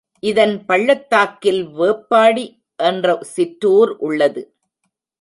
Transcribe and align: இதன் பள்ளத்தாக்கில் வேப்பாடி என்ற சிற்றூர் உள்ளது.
இதன் 0.23 0.55
பள்ளத்தாக்கில் 0.65 1.61
வேப்பாடி 1.77 2.45
என்ற 2.79 3.19
சிற்றூர் 3.33 3.93
உள்ளது. 3.99 4.43